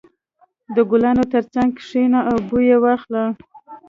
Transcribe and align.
•د 0.75 0.77
ګلانو 0.89 1.23
تر 1.33 1.43
څنګ 1.53 1.69
کښېنه 1.79 2.19
او 2.29 2.37
بوی 2.47 2.65
یې 2.71 2.77
واخله. 2.83 3.23